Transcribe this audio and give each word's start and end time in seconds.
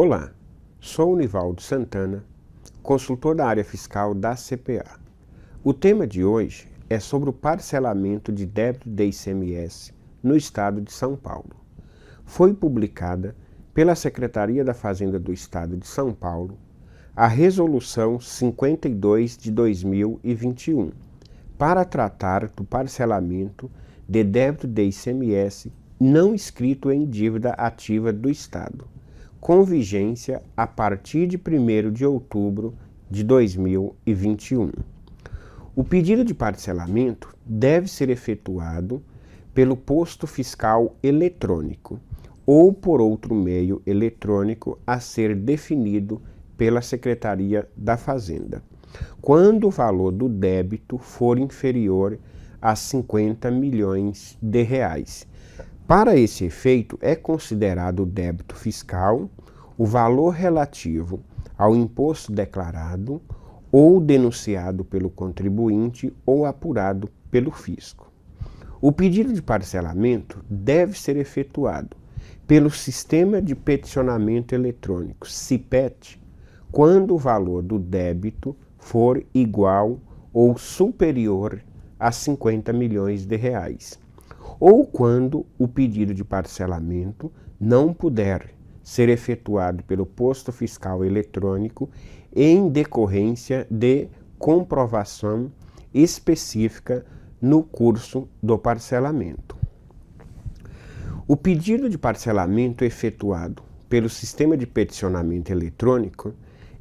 Olá, 0.00 0.30
sou 0.78 1.16
Nivaldo 1.16 1.60
Santana, 1.60 2.24
consultor 2.84 3.34
da 3.34 3.48
área 3.48 3.64
fiscal 3.64 4.14
da 4.14 4.36
CPA. 4.36 4.96
O 5.64 5.74
tema 5.74 6.06
de 6.06 6.24
hoje 6.24 6.68
é 6.88 7.00
sobre 7.00 7.30
o 7.30 7.32
parcelamento 7.32 8.30
de 8.30 8.46
débito 8.46 8.88
de 8.88 9.06
ICMS 9.06 9.92
no 10.22 10.36
estado 10.36 10.80
de 10.80 10.92
São 10.92 11.16
Paulo. 11.16 11.50
Foi 12.24 12.54
publicada 12.54 13.34
pela 13.74 13.96
Secretaria 13.96 14.64
da 14.64 14.72
Fazenda 14.72 15.18
do 15.18 15.32
Estado 15.32 15.76
de 15.76 15.88
São 15.88 16.14
Paulo 16.14 16.56
a 17.16 17.26
Resolução 17.26 18.20
52 18.20 19.36
de 19.36 19.50
2021 19.50 20.92
para 21.58 21.84
tratar 21.84 22.46
do 22.50 22.62
parcelamento 22.62 23.68
de 24.08 24.22
débito 24.22 24.68
de 24.68 24.84
ICMS 24.84 25.72
não 25.98 26.36
inscrito 26.36 26.92
em 26.92 27.04
dívida 27.04 27.50
ativa 27.54 28.12
do 28.12 28.30
Estado, 28.30 28.86
com 29.40 29.62
vigência 29.62 30.42
a 30.56 30.66
partir 30.66 31.26
de 31.26 31.36
1 31.36 31.92
de 31.92 32.04
outubro 32.04 32.74
de 33.10 33.22
2021. 33.22 34.70
O 35.74 35.84
pedido 35.84 36.24
de 36.24 36.34
parcelamento 36.34 37.34
deve 37.46 37.88
ser 37.88 38.10
efetuado 38.10 39.02
pelo 39.54 39.76
posto 39.76 40.26
fiscal 40.26 40.96
eletrônico 41.02 42.00
ou 42.44 42.72
por 42.72 43.00
outro 43.00 43.34
meio 43.34 43.80
eletrônico 43.86 44.78
a 44.86 44.98
ser 44.98 45.34
definido 45.34 46.20
pela 46.56 46.82
Secretaria 46.82 47.68
da 47.76 47.96
Fazenda, 47.96 48.62
quando 49.20 49.68
o 49.68 49.70
valor 49.70 50.10
do 50.10 50.28
débito 50.28 50.98
for 50.98 51.38
inferior 51.38 52.18
a 52.60 52.74
50 52.74 53.50
milhões 53.50 54.36
de 54.42 54.62
reais. 54.62 55.26
Para 55.88 56.14
esse 56.18 56.44
efeito, 56.44 56.98
é 57.00 57.16
considerado 57.16 58.00
o 58.00 58.06
débito 58.06 58.54
fiscal 58.54 59.30
o 59.78 59.86
valor 59.86 60.34
relativo 60.34 61.20
ao 61.56 61.74
imposto 61.74 62.30
declarado 62.30 63.22
ou 63.72 63.98
denunciado 63.98 64.84
pelo 64.84 65.08
contribuinte 65.08 66.14
ou 66.26 66.44
apurado 66.44 67.08
pelo 67.30 67.50
fisco. 67.50 68.12
O 68.82 68.92
pedido 68.92 69.32
de 69.32 69.40
parcelamento 69.40 70.44
deve 70.50 70.92
ser 71.00 71.16
efetuado 71.16 71.96
pelo 72.46 72.70
Sistema 72.70 73.40
de 73.40 73.54
Peticionamento 73.54 74.54
Eletrônico, 74.54 75.26
CIPET, 75.26 76.20
quando 76.70 77.14
o 77.14 77.18
valor 77.18 77.62
do 77.62 77.78
débito 77.78 78.54
for 78.76 79.24
igual 79.32 79.98
ou 80.34 80.58
superior 80.58 81.62
a 81.98 82.12
50 82.12 82.74
milhões 82.74 83.24
de 83.24 83.36
reais, 83.36 83.98
ou 84.60 84.84
quando 84.86 85.46
o 85.58 85.68
pedido 85.68 86.12
de 86.12 86.24
parcelamento 86.24 87.32
não 87.60 87.92
puder 87.92 88.54
ser 88.82 89.08
efetuado 89.08 89.84
pelo 89.84 90.06
posto 90.06 90.50
fiscal 90.50 91.04
eletrônico 91.04 91.90
em 92.34 92.68
decorrência 92.68 93.66
de 93.70 94.08
comprovação 94.38 95.52
específica 95.92 97.04
no 97.40 97.62
curso 97.62 98.28
do 98.42 98.58
parcelamento. 98.58 99.56
O 101.26 101.36
pedido 101.36 101.90
de 101.90 101.98
parcelamento 101.98 102.84
efetuado 102.84 103.62
pelo 103.88 104.08
sistema 104.08 104.56
de 104.56 104.66
peticionamento 104.66 105.52
eletrônico 105.52 106.32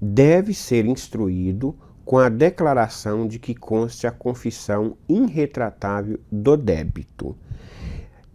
deve 0.00 0.54
ser 0.54 0.86
instruído 0.86 1.74
com 2.04 2.18
a 2.18 2.28
declaração 2.28 3.26
de 3.26 3.38
que 3.38 3.54
conste 3.54 4.06
a 4.06 4.12
confissão 4.12 4.96
irretratável 5.08 6.20
do 6.30 6.56
débito. 6.56 7.36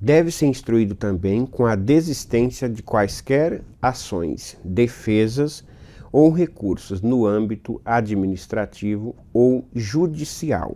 Deve 0.03 0.31
ser 0.31 0.47
instruído 0.47 0.95
também 0.95 1.45
com 1.45 1.63
a 1.63 1.75
desistência 1.75 2.67
de 2.67 2.81
quaisquer 2.81 3.61
ações, 3.79 4.57
defesas 4.65 5.63
ou 6.11 6.31
recursos 6.31 7.03
no 7.03 7.27
âmbito 7.27 7.79
administrativo 7.85 9.15
ou 9.31 9.63
judicial. 9.75 10.75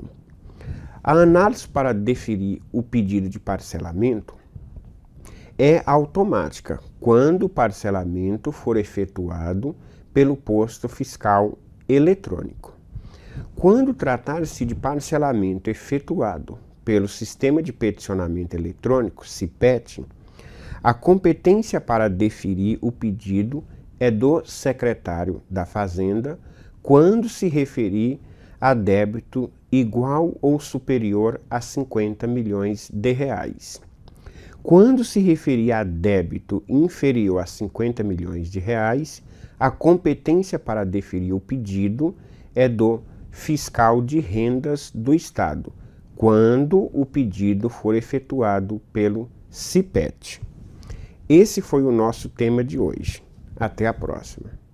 A 1.04 1.14
análise 1.14 1.68
para 1.68 1.92
deferir 1.92 2.62
o 2.72 2.84
pedido 2.84 3.28
de 3.28 3.40
parcelamento 3.40 4.36
é 5.58 5.82
automática 5.88 6.80
quando 7.00 7.48
o 7.48 7.50
parcelamento 7.50 8.52
for 8.52 8.78
efetuado 8.78 9.76
pelo 10.14 10.38
posto 10.38 10.88
fiscal 10.88 11.58
eletrônico. 11.90 12.76
Quando 13.56 13.92
tratar-se 13.92 14.64
de 14.66 14.76
parcelamento 14.76 15.68
efetuado 15.68 16.60
pelo 16.86 17.08
Sistema 17.08 17.64
de 17.64 17.74
Peticionamento 17.74 18.56
Eletrônico, 18.56 19.28
CIPET, 19.28 20.06
a 20.84 20.94
competência 20.94 21.82
para 21.82 22.08
deferir 22.08 22.78
o 22.80 22.92
pedido 22.92 23.64
é 24.00 24.12
do 24.12 24.46
secretário 24.46 25.42
da 25.50 25.66
Fazenda 25.66 26.40
quando 26.84 27.28
se 27.28 27.48
referir 27.48 28.20
a 28.62 28.76
débito 28.76 29.52
igual 29.72 30.38
ou 30.40 30.60
superior 30.60 31.42
a 31.50 31.60
50 31.60 32.28
milhões 32.28 32.92
de 32.94 33.12
reais. 33.12 33.82
Quando 34.62 35.04
se 35.04 35.20
referir 35.20 35.72
a 35.72 35.84
débito 35.84 36.64
inferior 36.70 37.40
a 37.40 37.46
50 37.48 38.04
milhões 38.04 38.50
de 38.50 38.60
reais, 38.60 39.24
a 39.60 39.72
competência 39.72 40.60
para 40.60 40.84
deferir 40.84 41.34
o 41.34 41.40
pedido 41.40 42.16
é 42.54 42.70
do 42.70 43.02
fiscal 43.32 44.02
de 44.02 44.20
rendas 44.20 44.92
do 44.94 45.14
Estado, 45.14 45.74
quando 46.16 46.90
o 46.94 47.06
pedido 47.06 47.70
for 47.70 47.94
efetuado 47.94 48.82
pelo 48.94 49.30
CIPET. 49.50 50.42
Esse 51.28 51.62
foi 51.62 51.84
o 51.84 51.92
nosso 51.92 52.30
tema 52.30 52.64
de 52.64 52.80
hoje. 52.80 53.22
Até 53.56 53.88
a 53.88 53.94
próxima. 53.94 54.65